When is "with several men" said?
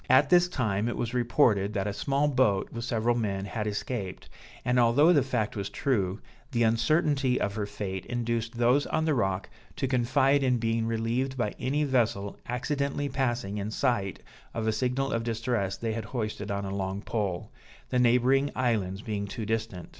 2.73-3.45